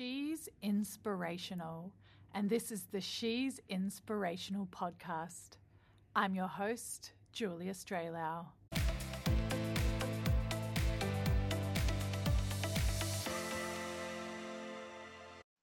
[0.00, 1.92] She's inspirational,
[2.32, 5.58] and this is the She's Inspirational podcast.
[6.16, 8.46] I'm your host, Julia Straylau.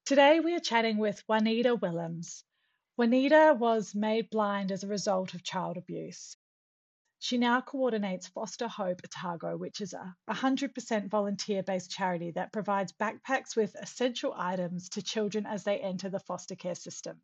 [0.05, 2.43] Today we are chatting with Juanita Willems.
[2.95, 6.37] Juanita was made blind as a result of child abuse.
[7.19, 12.93] She now coordinates Foster Hope Otago, which is a 100% volunteer based charity that provides
[12.93, 17.21] backpacks with essential items to children as they enter the foster care system.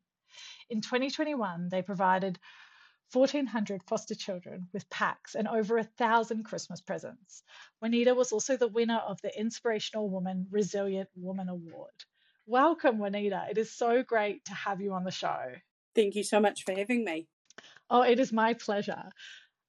[0.69, 2.39] In 2021, they provided
[3.11, 7.43] 1,400 foster children with packs and over a thousand Christmas presents.
[7.79, 11.93] Juanita was also the winner of the Inspirational Woman Resilient Woman Award.
[12.47, 13.45] Welcome, Juanita.
[13.51, 15.53] It is so great to have you on the show.
[15.93, 17.27] Thank you so much for having me.
[17.89, 19.03] Oh, it is my pleasure.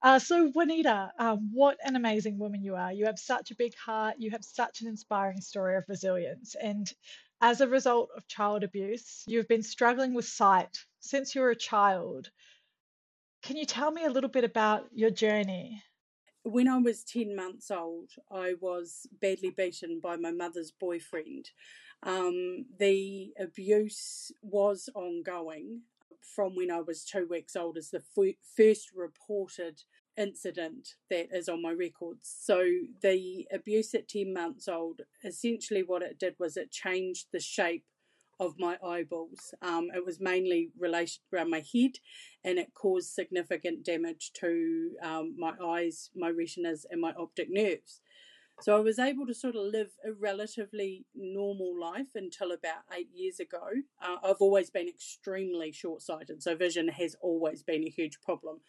[0.04, 2.92] Uh, so, Juanita, um, what an amazing woman you are.
[2.92, 4.16] You have such a big heart.
[4.18, 6.54] You have such an inspiring story of resilience.
[6.62, 6.92] And
[7.40, 11.56] as a result of child abuse, you've been struggling with sight since you were a
[11.56, 12.30] child.
[13.42, 15.82] Can you tell me a little bit about your journey?
[16.42, 21.50] When I was 10 months old, I was badly beaten by my mother's boyfriend.
[22.02, 25.82] Um, the abuse was ongoing
[26.20, 29.82] from when I was two weeks old as the f- first reported
[30.16, 32.34] incident that is on my records.
[32.40, 32.64] So
[33.02, 37.84] the abuse at 10 months old, essentially what it did was it changed the shape
[38.40, 39.54] of my eyeballs.
[39.62, 41.98] Um, it was mainly related around my head
[42.42, 48.00] and it caused significant damage to um, my eyes, my retinas, and my optic nerves.
[48.60, 53.08] So I was able to sort of live a relatively normal life until about eight
[53.12, 53.66] years ago.
[54.00, 58.60] Uh, I've always been extremely short sighted, so vision has always been a huge problem.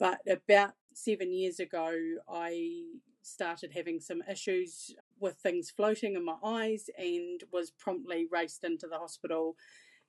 [0.00, 1.94] But about seven years ago,
[2.26, 2.84] I
[3.22, 8.86] started having some issues with things floating in my eyes and was promptly raced into
[8.88, 9.56] the hospital.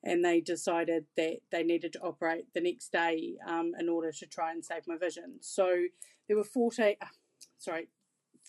[0.01, 4.25] And they decided that they needed to operate the next day um, in order to
[4.25, 5.37] try and save my vision.
[5.41, 5.83] So
[6.27, 7.05] there were 40, uh,
[7.59, 7.89] sorry,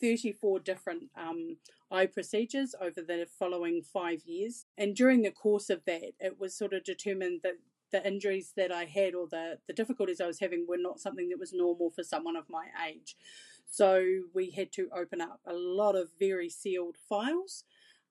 [0.01, 1.59] 34 different um,
[1.91, 4.65] eye procedures over the following five years.
[4.79, 7.59] And during the course of that, it was sort of determined that
[7.93, 11.29] the injuries that I had or the, the difficulties I was having were not something
[11.29, 13.17] that was normal for someone of my age.
[13.71, 14.05] So
[14.35, 17.65] we had to open up a lot of very sealed files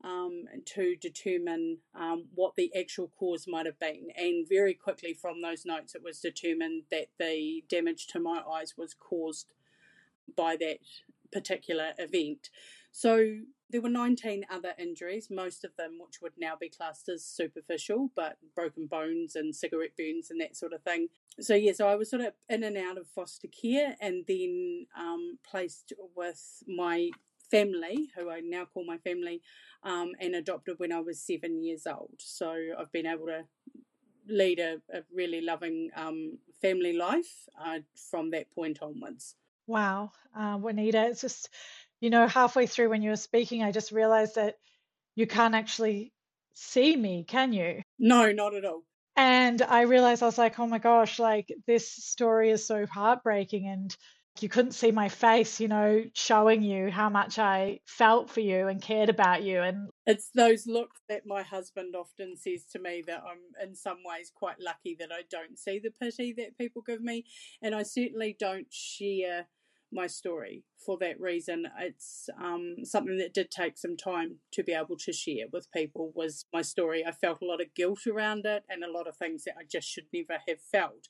[0.04, 4.08] um, to determine um, what the actual cause might have been.
[4.16, 8.74] And very quickly from those notes, it was determined that the damage to my eyes
[8.78, 9.54] was caused
[10.36, 10.80] by that
[11.32, 12.50] particular event.
[12.92, 17.24] So there were 19 other injuries, most of them which would now be classed as
[17.24, 21.08] superficial, but broken bones and cigarette burns and that sort of thing.
[21.40, 24.88] So, yeah, so I was sort of in and out of foster care and then
[24.98, 27.10] um, placed with my
[27.50, 29.42] family, who I now call my family,
[29.84, 32.16] um, and adopted when I was seven years old.
[32.18, 33.46] So I've been able to
[34.28, 37.80] lead a, a really loving um, family life uh,
[38.10, 39.36] from that point onwards.
[39.68, 41.50] Wow, uh, Juanita, it's just,
[42.02, 44.56] you know, halfway through when you were speaking, I just realized that
[45.16, 46.12] you can't actually
[46.54, 47.82] see me, can you?
[47.98, 48.84] No, not at all.
[49.16, 53.68] And I realized I was like, oh my gosh, like this story is so heartbreaking.
[53.68, 53.96] And
[54.40, 58.68] you couldn't see my face, you know, showing you how much I felt for you
[58.68, 59.62] and cared about you.
[59.62, 63.98] And it's those looks that my husband often says to me that I'm in some
[64.06, 67.26] ways quite lucky that I don't see the pity that people give me.
[67.62, 69.48] And I certainly don't share
[69.92, 71.68] my story for that reason.
[71.80, 76.12] It's um, something that did take some time to be able to share with people
[76.16, 77.06] was my story.
[77.06, 79.64] I felt a lot of guilt around it and a lot of things that I
[79.70, 81.08] just should never have felt.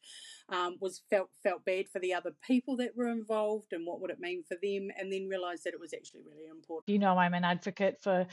[0.49, 4.11] Um, was felt felt bad for the other people that were involved and what would
[4.11, 6.89] it mean for them, and then realised that it was actually really important.
[6.89, 8.27] You know, I'm an advocate for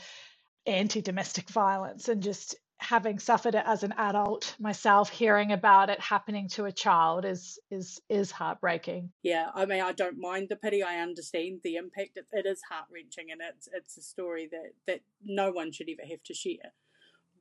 [0.65, 5.99] anti domestic violence and just having suffered it as an adult myself hearing about it
[5.99, 9.11] happening to a child is is is heartbreaking.
[9.21, 12.61] Yeah i mean i don't mind the pity i understand the impact it, it is
[12.69, 16.73] heart-wrenching and it's it's a story that that no one should ever have to share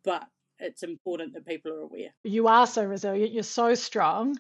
[0.04, 0.26] but
[0.60, 2.10] it's important that people are aware.
[2.24, 4.38] You are so resilient you're so strong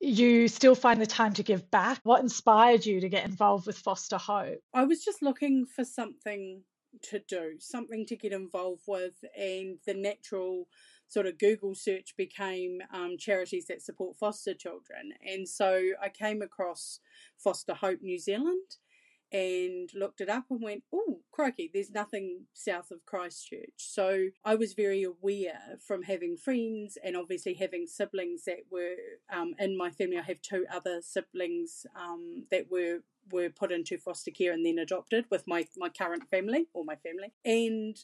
[0.00, 2.00] you still find the time to give back.
[2.04, 4.58] What inspired you to get involved with foster hope?
[4.72, 6.62] I was just looking for something
[7.02, 10.66] to do, something to get involved with, and the natural
[11.08, 15.12] sort of Google search became um, charities that support foster children.
[15.26, 17.00] And so I came across
[17.36, 18.76] Foster Hope New Zealand
[19.32, 23.74] and looked it up and went, oh, crikey, there's nothing south of Christchurch.
[23.76, 28.94] So I was very aware from having friends and obviously having siblings that were
[29.32, 30.18] um, in my family.
[30.18, 33.00] I have two other siblings um, that were
[33.32, 36.96] were put into foster care and then adopted with my, my current family or my
[36.96, 37.32] family.
[37.44, 37.96] And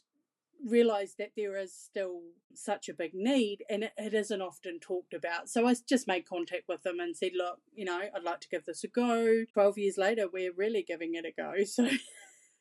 [0.65, 2.21] realized that there is still
[2.55, 5.49] such a big need and it, it isn't often talked about.
[5.49, 8.49] So I just made contact with them and said, look, you know, I'd like to
[8.49, 9.45] give this a go.
[9.53, 11.55] 12 years later, we're really giving it a go.
[11.67, 11.89] So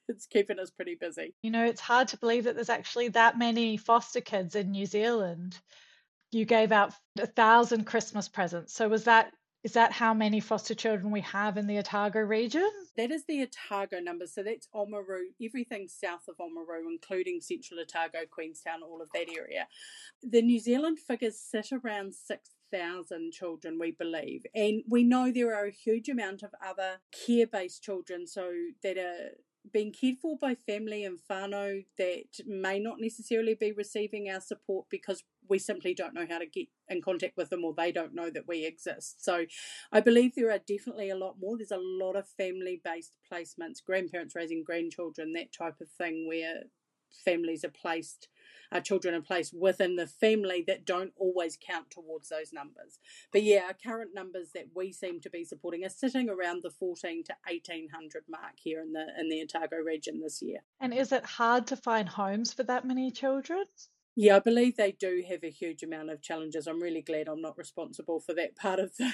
[0.08, 1.34] it's keeping us pretty busy.
[1.42, 4.86] You know, it's hard to believe that there's actually that many foster kids in New
[4.86, 5.60] Zealand.
[6.32, 8.74] You gave out a thousand Christmas presents.
[8.74, 9.32] So was that
[9.66, 12.70] is that how many foster children we have in the Otago region?
[12.98, 14.28] That is the Otago number.
[14.28, 19.68] So that's Oamaru, everything south of Oamaru, including central Otago, Queenstown, all of that area.
[20.22, 24.44] The New Zealand figures sit around 6,000 children, we believe.
[24.54, 28.52] And we know there are a huge amount of other care based children, so
[28.84, 29.32] that are
[29.74, 34.86] being cared for by family and whānau that may not necessarily be receiving our support
[34.92, 38.16] because we simply don't know how to get in contact with them or they don't
[38.16, 39.24] know that we exist.
[39.24, 39.46] So
[39.92, 41.58] I believe there are definitely a lot more.
[41.58, 46.64] There's a lot of family based placements, grandparents raising grandchildren, that type of thing where
[47.24, 48.28] families are placed
[48.72, 53.00] our children are placed within the family that don't always count towards those numbers.
[53.32, 56.70] But yeah, our current numbers that we seem to be supporting are sitting around the
[56.70, 60.60] 14 to 1800 mark here in the in the Otago region this year.
[60.80, 63.66] And is it hard to find homes for that many children?
[64.18, 66.68] Yeah, I believe they do have a huge amount of challenges.
[66.68, 69.14] I'm really glad I'm not responsible for that part of the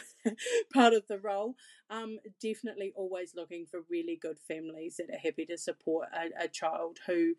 [0.74, 1.56] part of the role.
[1.90, 6.48] Um, definitely always looking for really good families that are happy to support a, a
[6.48, 7.34] child who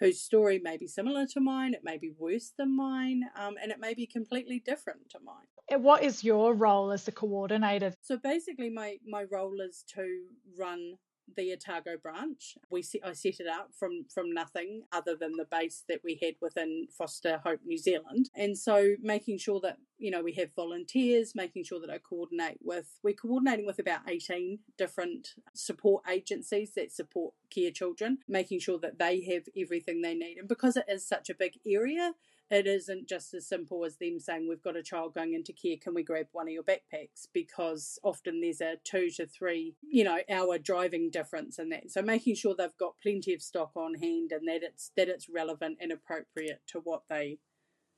[0.00, 3.70] whose story may be similar to mine, it may be worse than mine, um, and
[3.70, 5.46] it may be completely different to mine.
[5.70, 7.94] And what is your role as the coordinator?
[8.02, 10.24] So basically, my, my role is to
[10.58, 10.94] run
[11.36, 12.56] the Otago branch.
[12.70, 16.18] We set, I set it up from from nothing other than the base that we
[16.22, 20.54] had within Foster Hope New Zealand, and so making sure that you know we have
[20.54, 26.72] volunteers, making sure that I coordinate with we're coordinating with about eighteen different support agencies
[26.74, 30.84] that support care children, making sure that they have everything they need, and because it
[30.88, 32.14] is such a big area
[32.50, 35.76] it isn't just as simple as them saying we've got a child going into care
[35.80, 37.26] can we grab one of your backpacks?
[37.32, 41.90] Because often there's a two to three you know hour driving difference in that.
[41.90, 45.28] So making sure they've got plenty of stock on hand and that it's that it's
[45.28, 47.38] relevant and appropriate to what they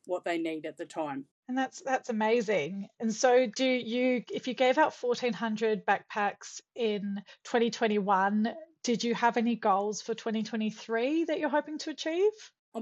[0.07, 1.27] what they need at the time.
[1.49, 2.89] And that's that's amazing.
[3.01, 8.55] And so do you if you gave out 1400 backpacks in 2021
[8.85, 12.31] did you have any goals for 2023 that you're hoping to achieve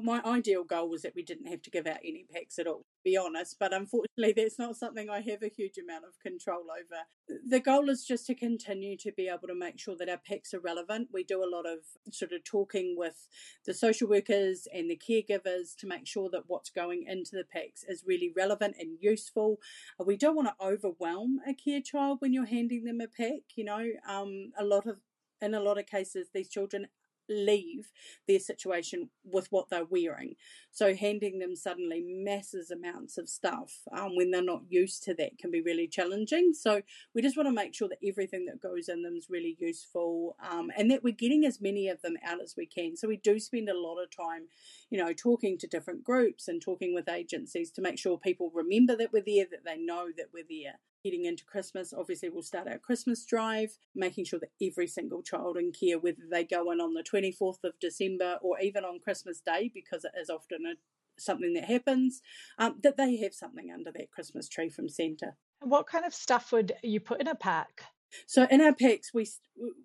[0.02, 2.78] my ideal goal was that we didn't have to give out any packs at all,
[2.78, 3.56] to be honest.
[3.58, 7.02] But unfortunately, that's not something I have a huge amount of control over.
[7.46, 10.54] The goal is just to continue to be able to make sure that our packs
[10.54, 11.08] are relevant.
[11.12, 11.80] We do a lot of
[12.12, 13.28] sort of talking with
[13.66, 17.84] the social workers and the caregivers to make sure that what's going into the packs
[17.88, 19.58] is really relevant and useful.
[20.00, 23.42] Uh, we don't want to overwhelm a care child when you're handing them a pack.
[23.54, 24.98] You know, um, a lot of
[25.40, 26.86] in a lot of cases, these children
[27.28, 27.90] leave
[28.26, 30.34] their situation with what they're wearing.
[30.70, 35.38] So handing them suddenly masses amounts of stuff um, when they're not used to that
[35.38, 36.52] can be really challenging.
[36.52, 36.82] So
[37.14, 40.36] we just want to make sure that everything that goes in them is really useful
[40.50, 42.96] um, and that we're getting as many of them out as we can.
[42.96, 44.48] So we do spend a lot of time,
[44.94, 48.94] you know, talking to different groups and talking with agencies to make sure people remember
[48.94, 50.74] that we're there, that they know that we're there
[51.04, 55.56] heading into Christmas, obviously we'll start our Christmas drive, making sure that every single child
[55.56, 59.40] in care, whether they go in on the 24th of December or even on Christmas
[59.44, 60.74] Day, because it is often a,
[61.20, 62.22] something that happens,
[62.58, 65.34] um, that they have something under that Christmas tree from Santa.
[65.60, 67.82] What kind of stuff would you put in a pack?
[68.26, 69.26] So in our packs, we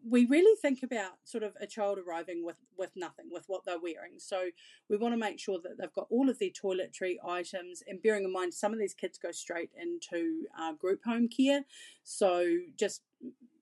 [0.07, 3.79] we really think about sort of a child arriving with with nothing, with what they're
[3.79, 4.17] wearing.
[4.17, 4.49] So
[4.89, 8.23] we want to make sure that they've got all of their toiletry items, and bearing
[8.23, 11.65] in mind some of these kids go straight into uh, group home care,
[12.03, 13.01] so just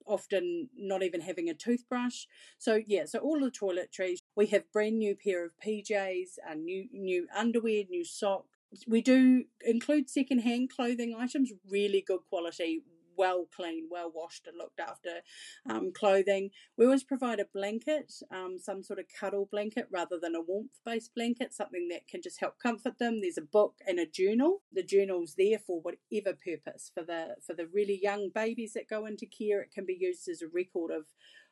[0.08, 2.26] often not even having a toothbrush.
[2.58, 4.20] So yeah, so all the toiletries.
[4.36, 8.48] We have brand new pair of PJs, a new new underwear, new socks.
[8.88, 12.84] We do include second hand clothing items, really good quality,
[13.18, 15.22] well cleaned, well washed, and looked after
[15.70, 16.52] um, clothing.
[16.78, 20.80] We always provide a blanket, um, some sort of cuddle blanket rather than a warmth
[20.86, 23.22] based blanket, something that can just help comfort them.
[23.22, 24.62] There's a book and a journal.
[24.72, 26.92] The journal's there for whatever purpose.
[26.94, 30.28] For the for the really young babies that go into care, it can be used
[30.28, 31.06] as a record of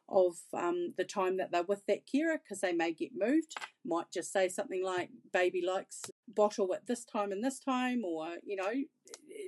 [0.08, 3.56] of um, the time that they're with that carer because they may get moved.
[3.84, 8.36] Might just say something like, baby likes bottle at this time and this time, or,
[8.44, 8.72] you know,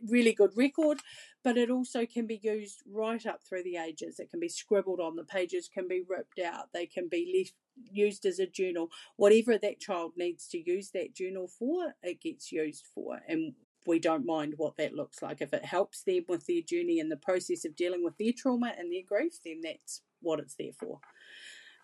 [0.08, 1.00] really good record.
[1.44, 4.20] But it also can be used right up through the ages.
[4.20, 7.54] It can be scribbled on, the pages can be ripped out, they can be left
[7.92, 8.90] used as a journal.
[9.16, 13.20] Whatever that child needs to use that journal for, it gets used for.
[13.28, 13.54] And
[13.86, 15.42] we don't mind what that looks like.
[15.42, 18.74] If it helps them with their journey and the process of dealing with their trauma
[18.78, 21.00] and their grief, then that's what it's there for.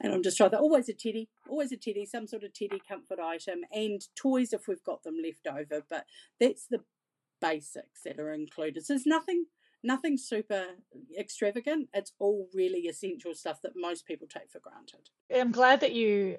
[0.01, 2.81] And I'm just trying to always a teddy, always a teddy, some sort of teddy
[2.85, 5.83] comfort item, and toys if we've got them left over.
[5.89, 6.05] But
[6.39, 6.79] that's the
[7.43, 8.85] basics that are included.
[8.85, 9.45] So there's nothing
[9.83, 10.65] nothing super
[11.19, 11.89] extravagant.
[11.93, 15.09] It's all really essential stuff that most people take for granted.
[15.33, 16.37] I'm glad that you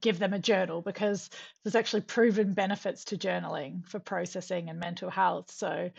[0.00, 1.28] give them a journal because
[1.64, 5.50] there's actually proven benefits to journaling for processing and mental health.
[5.50, 5.90] So,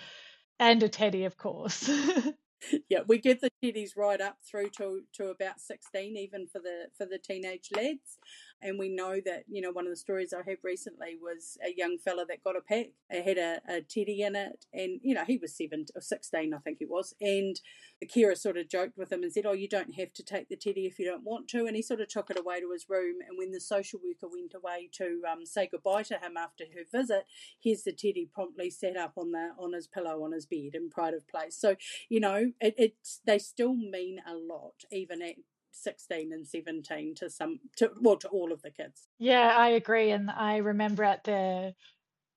[0.60, 1.90] and a teddy, of course.
[2.90, 6.88] yeah, we get the teddies right up through to, to about 16, even for the
[6.98, 8.18] for the teenage lads.
[8.62, 11.74] And we know that, you know, one of the stories I had recently was a
[11.76, 12.88] young fella that got a pack.
[13.10, 14.66] It had a, a teddy in it.
[14.74, 17.14] And, you know, he was seven or 16, I think he was.
[17.22, 17.60] And
[18.02, 20.50] the carer sort of joked with him and said, Oh, you don't have to take
[20.50, 21.66] the teddy if you don't want to.
[21.66, 23.16] And he sort of took it away to his room.
[23.28, 26.84] And when the social worker went away to um, say goodbye to him after her
[26.92, 27.26] visit,
[27.60, 30.90] here's the teddy promptly set up on the on his pillow on his bed in
[30.90, 31.56] pride of place.
[31.56, 31.76] So,
[32.10, 35.36] you know, it, it's they still mean a lot, even at
[35.72, 40.12] 16 and 17 to some to well to all of the kids yeah i agree
[40.12, 41.74] and i remember at the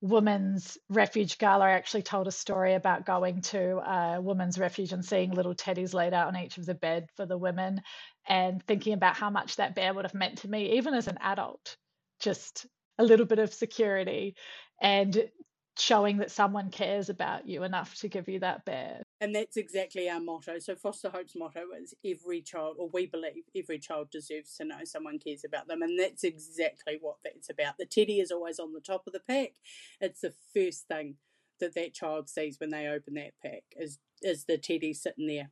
[0.01, 5.05] women's refuge gala i actually told a story about going to a women's refuge and
[5.05, 7.81] seeing little teddies laid out on each of the bed for the women
[8.27, 11.17] and thinking about how much that bear would have meant to me even as an
[11.21, 11.77] adult
[12.19, 12.65] just
[12.97, 14.35] a little bit of security
[14.81, 15.29] and
[15.77, 19.02] showing that someone cares about you enough to give you that bear.
[19.23, 20.59] And that's exactly our motto.
[20.59, 24.83] So Foster Hope's motto is every child, or we believe every child deserves to know
[24.83, 25.81] someone cares about them.
[25.81, 27.77] And that's exactly what that's about.
[27.79, 29.53] The teddy is always on the top of the pack.
[30.01, 31.15] It's the first thing
[31.61, 35.51] that that child sees when they open that pack is is the teddy sitting there.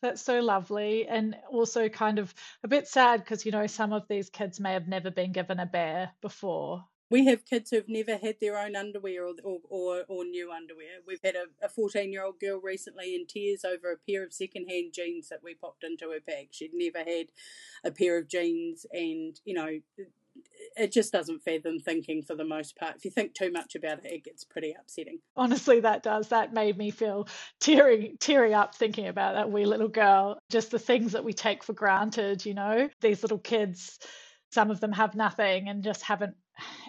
[0.00, 2.32] That's so lovely and also kind of
[2.64, 5.60] a bit sad because you know some of these kids may have never been given
[5.60, 10.04] a bear before we have kids who've never had their own underwear or or, or,
[10.08, 11.00] or new underwear.
[11.06, 14.68] We've had a 14 year old girl recently in tears over a pair of second
[14.68, 16.48] hand jeans that we popped into her bag.
[16.50, 17.28] She'd never had
[17.84, 19.80] a pair of jeans, and you know,
[20.76, 22.96] it just doesn't fathom thinking for the most part.
[22.96, 25.18] If you think too much about it, it gets pretty upsetting.
[25.36, 26.28] Honestly, that does.
[26.28, 27.28] That made me feel
[27.60, 30.38] teary, teary up thinking about that wee little girl.
[30.50, 33.98] Just the things that we take for granted, you know, these little kids.
[34.50, 36.34] Some of them have nothing and just haven't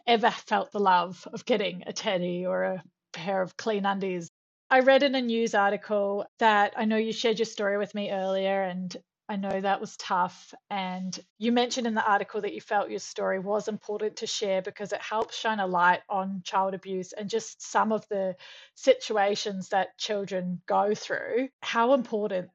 [0.07, 2.83] ever felt the love of getting a teddy or a
[3.13, 4.29] pair of clean undies.
[4.69, 8.11] I read in a news article that I know you shared your story with me
[8.11, 8.95] earlier, and
[9.27, 10.53] I know that was tough.
[10.69, 14.61] And you mentioned in the article that you felt your story was important to share
[14.61, 18.35] because it helps shine a light on child abuse and just some of the
[18.75, 21.49] situations that children go through.
[21.61, 22.49] How important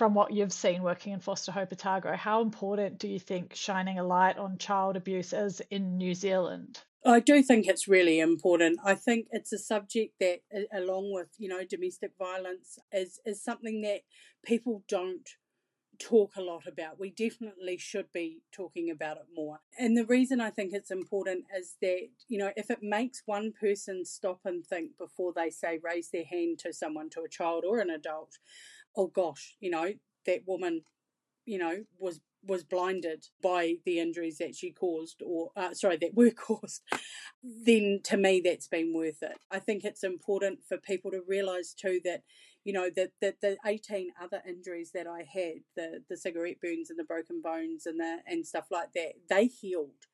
[0.00, 3.98] from what you've seen working in Foster Hope Otago, how important do you think shining
[3.98, 6.80] a light on child abuse is in New Zealand?
[7.04, 8.78] I do think it's really important.
[8.82, 10.38] I think it's a subject that,
[10.72, 14.00] along with you know domestic violence, is is something that
[14.42, 15.28] people don't
[16.00, 16.98] talk a lot about.
[16.98, 19.60] We definitely should be talking about it more.
[19.78, 23.52] And the reason I think it's important is that, you know, if it makes one
[23.52, 27.64] person stop and think before they say raise their hand to someone, to a child
[27.66, 28.38] or an adult,
[28.96, 29.92] oh gosh, you know,
[30.26, 30.82] that woman,
[31.44, 36.14] you know, was was blinded by the injuries that she caused or uh, sorry that
[36.14, 36.82] were caused
[37.42, 39.36] then to me that's been worth it.
[39.50, 42.22] I think it's important for people to realize too that
[42.64, 46.90] you know that the, the 18 other injuries that i had the the cigarette burns
[46.90, 50.06] and the broken bones and the and stuff like that they healed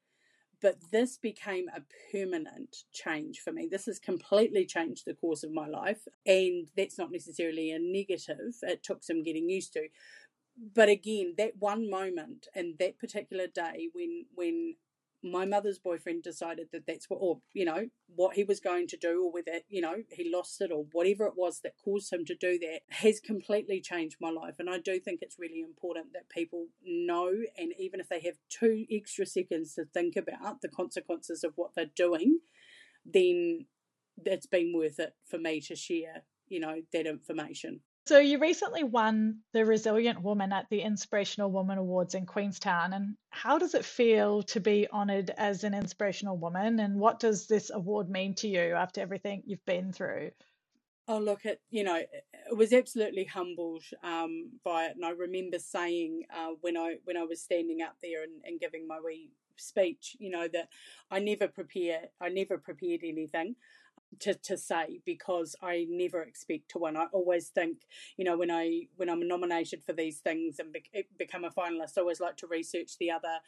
[0.63, 3.69] but this became a permanent change for me.
[3.71, 8.55] This has completely changed the course of my life, and that's not necessarily a negative.
[8.63, 9.89] It took some getting used to.
[10.75, 14.77] But again, that one moment and that particular day when when
[15.31, 18.97] my mother's boyfriend decided that that's what, or you know, what he was going to
[18.97, 22.25] do, or whether you know he lost it, or whatever it was that caused him
[22.25, 24.55] to do that, has completely changed my life.
[24.59, 28.37] And I do think it's really important that people know, and even if they have
[28.49, 32.41] two extra seconds to think about the consequences of what they're doing,
[33.05, 33.67] then
[34.25, 37.81] it's been worth it for me to share, you know, that information.
[38.07, 42.93] So you recently won the Resilient Woman at the Inspirational Woman Awards in Queenstown.
[42.93, 46.79] And how does it feel to be honoured as an inspirational woman?
[46.79, 50.31] And what does this award mean to you after everything you've been through?
[51.09, 55.59] Oh, look, it you know, it was absolutely humbled um, by it, and I remember
[55.59, 59.31] saying uh, when I when I was standing up there and, and giving my wee
[59.57, 60.69] speech, you know, that
[61.11, 63.55] I never prepare, I never prepared anything.
[64.21, 66.97] To, to say because I never expect to win.
[66.97, 67.79] I always think,
[68.17, 70.83] you know, when I when I'm nominated for these things and be,
[71.19, 73.39] become a finalist, I always like to research the other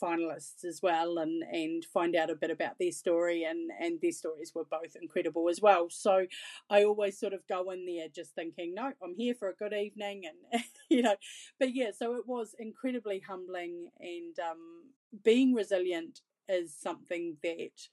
[0.00, 4.12] finalists as well and and find out a bit about their story and and their
[4.12, 5.88] stories were both incredible as well.
[5.90, 6.26] So
[6.68, 9.72] I always sort of go in there just thinking, no, I'm here for a good
[9.72, 11.16] evening and you know,
[11.58, 14.84] but yeah, so it was incredibly humbling and um,
[15.24, 17.88] being resilient is something that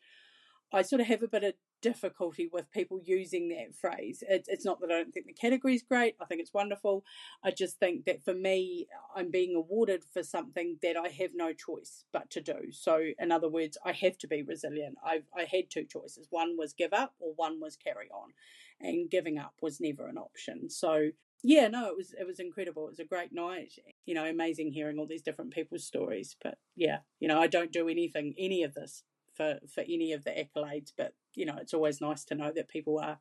[0.73, 4.23] I sort of have a bit of difficulty with people using that phrase.
[4.27, 7.03] It, it's not that I don't think the category is great, I think it's wonderful.
[7.43, 11.53] I just think that for me, I'm being awarded for something that I have no
[11.53, 12.71] choice but to do.
[12.71, 14.97] So, in other words, I have to be resilient.
[15.05, 18.31] I've, I had two choices one was give up, or one was carry on.
[18.79, 20.69] And giving up was never an option.
[20.69, 21.09] So,
[21.43, 22.85] yeah, no, it was it was incredible.
[22.85, 23.73] It was a great night.
[24.05, 26.35] You know, amazing hearing all these different people's stories.
[26.43, 29.03] But yeah, you know, I don't do anything, any of this
[29.35, 32.67] for for any of the accolades, but you know, it's always nice to know that
[32.67, 33.19] people are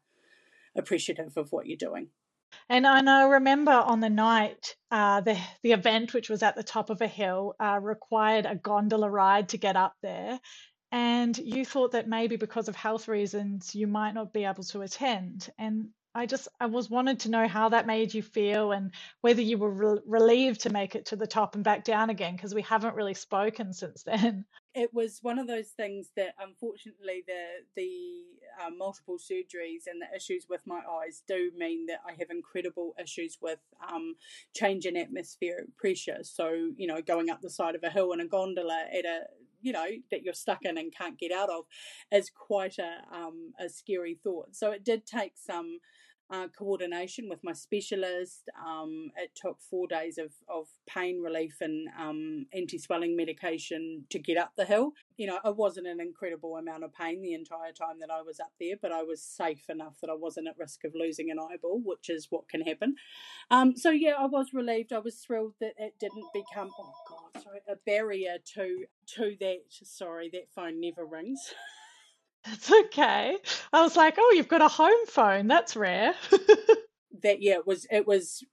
[0.77, 2.09] appreciative of what you're doing.
[2.69, 6.63] And, and I remember on the night, uh, the the event, which was at the
[6.63, 10.41] top of a hill, uh, required a gondola ride to get up there.
[10.93, 14.83] And you thought that maybe because of health reasons, you might not be able to
[14.83, 15.51] attend.
[15.59, 19.43] And I just I was wanted to know how that made you feel and whether
[19.43, 22.55] you were re- relieved to make it to the top and back down again because
[22.55, 24.45] we haven't really spoken since then.
[24.79, 27.45] It was one of those things that unfortunately the
[27.77, 28.25] the
[28.63, 32.95] uh, multiple surgeries and the issues with my eyes do mean that I have incredible
[33.03, 33.59] issues with
[33.91, 34.17] um,
[34.55, 36.19] change in atmospheric pressure.
[36.25, 39.21] So you know going up the side of a hill in a gondola at a
[39.63, 41.65] you know that you're stuck in and can't get out of
[42.13, 44.55] is quite a um, a scary thought.
[44.55, 45.79] So it did take some
[46.31, 48.49] uh, coordination with my specialist.
[48.67, 54.19] Um, it took four days of, of pain relief and um, anti swelling medication to
[54.19, 54.93] get up the hill.
[55.17, 58.41] You know, it wasn't an incredible amount of pain the entire time that I was
[58.41, 61.39] up there, but I was safe enough that I wasn't at risk of losing an
[61.39, 62.97] eyeball, which is what can happen.
[63.51, 64.93] Um, so, yeah, I was relieved.
[64.93, 69.59] I was thrilled that it didn't become, oh God, sorry, a barrier to, to that.
[69.71, 71.41] Sorry, that phone never rings.
[72.47, 73.37] That's okay.
[73.73, 75.49] I was like, oh, you've got a home phone.
[75.49, 76.15] That's rare.
[77.23, 78.45] that yeah, it was it was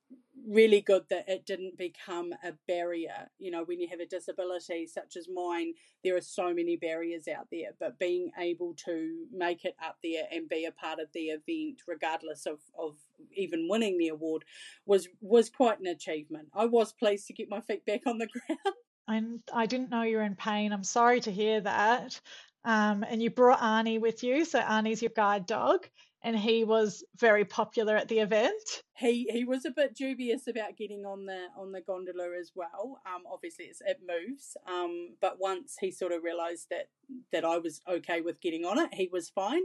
[0.48, 3.30] really good that it didn't become a barrier.
[3.40, 5.74] You know, when you have a disability such as mine,
[6.04, 7.70] there are so many barriers out there.
[7.80, 11.82] But being able to make it up there and be a part of the event,
[11.88, 12.96] regardless of, of
[13.36, 14.44] even winning the award,
[14.86, 16.50] was was quite an achievement.
[16.54, 18.28] I was pleased to get my feet back on the
[19.08, 19.44] ground.
[19.54, 20.72] I, I didn't know you were in pain.
[20.72, 22.20] I'm sorry to hear that.
[22.66, 24.46] Um, and you brought Arnie with you.
[24.46, 25.88] So Arnie's your guide dog,
[26.24, 28.84] and he was very popular at the event.
[28.96, 33.02] He he was a bit dubious about getting on the on the gondola as well.
[33.06, 34.56] Um, obviously it moves.
[34.66, 36.88] Um, but once he sort of realised that
[37.34, 39.64] that I was okay with getting on it, he was fine.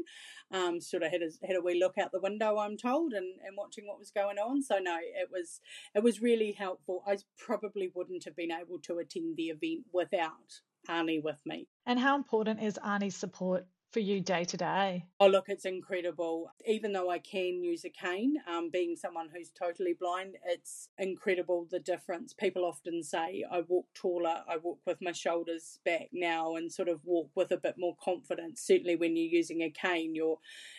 [0.51, 3.39] Um, sort of had a had a wee look out the window, I'm told, and
[3.47, 4.63] and watching what was going on.
[4.63, 5.61] So no, it was
[5.95, 7.05] it was really helpful.
[7.07, 11.67] I probably wouldn't have been able to attend the event without Arnie with me.
[11.87, 15.05] And how important is Arnie's support for you day to day?
[15.19, 16.51] Oh, look, it's incredible.
[16.67, 21.67] Even though I can use a cane, um, being someone who's totally blind, it's incredible
[21.71, 22.35] the difference.
[22.35, 26.89] People often say, I walk taller, I walk with my shoulders back now, and sort
[26.89, 28.61] of walk with a bit more confidence.
[28.61, 30.39] Certainly, when you're using a cane, your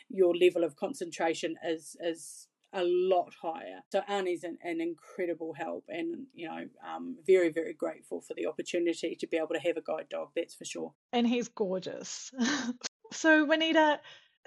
[0.09, 3.82] your level of concentration is is a lot higher.
[3.91, 8.47] So Arnie's an, an incredible help, and you know, um, very very grateful for the
[8.47, 10.29] opportunity to be able to have a guide dog.
[10.36, 10.93] That's for sure.
[11.12, 12.32] And he's gorgeous.
[13.12, 13.99] so Juanita,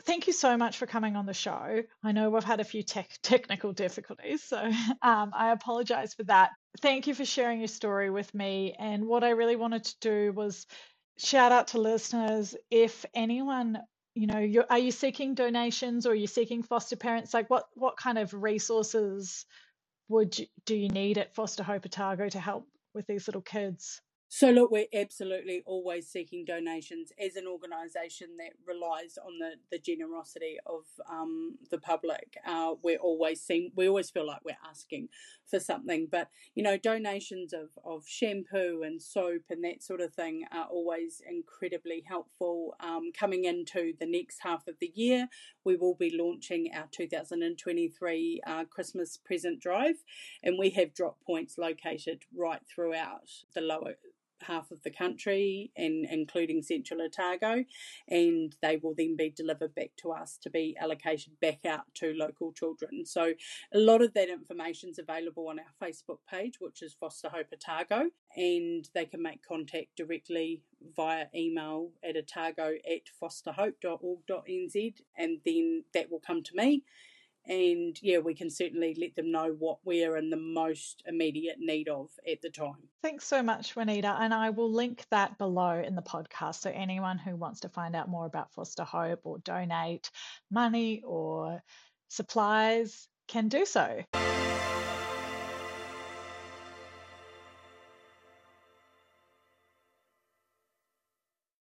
[0.05, 1.83] thank you so much for coming on the show.
[2.03, 4.59] I know we've had a few tech technical difficulties, so
[5.03, 6.51] um, I apologize for that.
[6.81, 8.75] Thank you for sharing your story with me.
[8.79, 10.67] And what I really wanted to do was
[11.19, 13.79] shout out to listeners if anyone
[14.15, 17.33] you know you're, are you seeking donations or are you seeking foster parents?
[17.35, 19.47] Like what what kind of resources
[20.09, 24.01] would you, do you need at foster hope otago to help with these little kids
[24.35, 29.79] so, look, we're absolutely always seeking donations as an organisation that relies on the, the
[29.79, 32.39] generosity of um, the public.
[32.47, 35.11] Uh, we're always seeing, we always feel like we're asking
[35.45, 40.15] for something, but you know, donations of, of shampoo and soap and that sort of
[40.15, 42.75] thing are always incredibly helpful.
[42.81, 45.29] Um, coming into the next half of the year,
[45.63, 49.97] we will be launching our 2023 uh, Christmas present drive,
[50.43, 53.97] and we have drop points located right throughout the lower
[54.43, 57.65] half of the country and including central Otago
[58.09, 62.13] and they will then be delivered back to us to be allocated back out to
[62.15, 63.05] local children.
[63.05, 63.35] So
[63.73, 67.49] a lot of that information is available on our Facebook page which is Foster Hope
[67.53, 70.63] Otago and they can make contact directly
[70.97, 76.83] via email at otago at fosterhope.org.nz and then that will come to me
[77.47, 81.89] and yeah, we can certainly let them know what we're in the most immediate need
[81.89, 82.89] of at the time.
[83.03, 84.17] Thanks so much, Juanita.
[84.21, 86.61] And I will link that below in the podcast.
[86.61, 90.11] So anyone who wants to find out more about Foster Hope or donate
[90.51, 91.63] money or
[92.09, 94.03] supplies can do so.